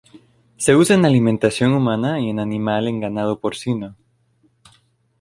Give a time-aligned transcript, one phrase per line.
[0.57, 3.95] Se usa en alimentación humana y en animal en ganado porcino.